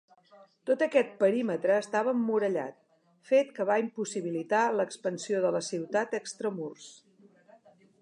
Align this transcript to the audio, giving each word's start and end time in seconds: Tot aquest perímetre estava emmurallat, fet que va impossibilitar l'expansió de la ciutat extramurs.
Tot 0.69 0.83
aquest 0.85 1.11
perímetre 1.19 1.75
estava 1.81 2.15
emmurallat, 2.17 2.79
fet 3.33 3.53
que 3.59 3.69
va 3.73 3.77
impossibilitar 3.85 4.65
l'expansió 4.81 5.45
de 5.47 5.57
la 5.61 5.65
ciutat 5.71 6.21
extramurs. 6.25 6.93